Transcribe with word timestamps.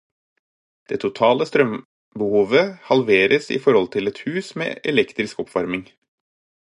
Det 0.91 0.97
totale 1.03 1.45
strømbehovet 1.49 2.71
halveres 2.87 3.51
i 3.57 3.61
forhold 3.67 3.87
til 3.97 4.13
et 4.13 4.23
hus 4.25 4.49
med 4.63 4.89
elektrisk 4.93 5.45
oppvarming. 5.45 5.85